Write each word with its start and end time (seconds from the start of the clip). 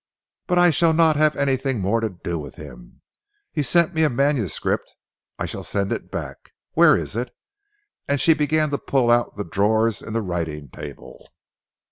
But 0.47 0.57
I 0.57 0.71
shall 0.71 0.93
not 0.93 1.15
have 1.15 1.35
anything 1.35 1.79
more 1.79 1.99
to 2.01 2.09
do 2.09 2.39
with 2.39 2.55
him. 2.55 3.01
He 3.51 3.61
sent 3.61 3.93
me 3.93 4.01
a 4.01 4.09
manuscript. 4.09 4.95
I 5.37 5.45
shall 5.45 5.61
send 5.61 5.91
it 5.91 6.09
back. 6.09 6.53
Where 6.73 6.97
is 6.97 7.15
it? 7.15 7.29
and 8.07 8.19
she 8.19 8.33
began 8.33 8.71
to 8.71 8.79
pull 8.79 9.11
out 9.11 9.37
the 9.37 9.43
drawers 9.45 10.01
in 10.01 10.13
the 10.13 10.23
writing 10.23 10.69
table. 10.69 11.29